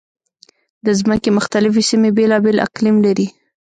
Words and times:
د 0.85 0.87
ځمکې 0.99 1.29
مختلفې 1.37 1.83
سیمې 1.89 2.09
بېلابېل 2.17 2.57
اقلیم 2.67 2.97
لري. 3.05 3.27